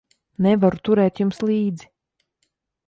[0.45, 1.91] Nevaru turēt jums līdzi.